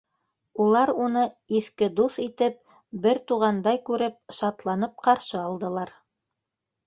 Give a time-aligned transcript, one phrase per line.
[0.63, 1.23] Улар уны,
[1.57, 2.57] иҫке дуҫ итеп,
[3.05, 5.93] бер туғандай күреп, шатланып ҡаршы алдылар.